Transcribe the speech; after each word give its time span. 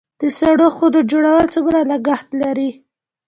د 0.21 0.23
سړو 0.37 0.67
خونو 0.75 0.99
جوړول 1.11 1.45
څومره 1.53 1.79
لګښت 1.91 2.29
لري؟ 2.41 2.69